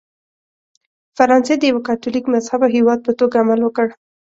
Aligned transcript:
فرانسې 1.17 1.53
د 1.57 1.63
یوه 1.71 1.81
کاتولیک 1.87 2.25
مذهبه 2.33 2.67
هېواد 2.75 2.99
په 3.03 3.11
توګه 3.19 3.35
عمل 3.43 3.59
وکړ. 3.63 3.87